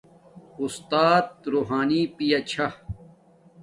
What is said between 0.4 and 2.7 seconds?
اُستات روحانی پایا چھا